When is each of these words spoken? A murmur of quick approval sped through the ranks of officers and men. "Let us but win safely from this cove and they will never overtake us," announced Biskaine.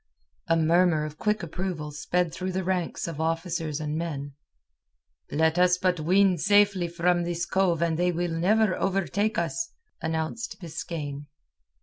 A 0.47 0.57
murmur 0.57 1.05
of 1.05 1.19
quick 1.19 1.43
approval 1.43 1.91
sped 1.91 2.33
through 2.33 2.53
the 2.53 2.63
ranks 2.63 3.07
of 3.07 3.21
officers 3.21 3.79
and 3.79 3.95
men. 3.95 4.33
"Let 5.29 5.59
us 5.59 5.77
but 5.77 5.99
win 5.99 6.39
safely 6.39 6.87
from 6.87 7.21
this 7.21 7.45
cove 7.45 7.83
and 7.83 7.99
they 7.99 8.11
will 8.11 8.31
never 8.33 8.75
overtake 8.75 9.37
us," 9.37 9.69
announced 10.01 10.59
Biskaine. 10.59 11.27